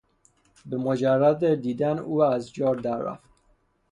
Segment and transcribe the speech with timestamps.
[0.65, 3.29] به مجرد دیدن او ازجا دررفت.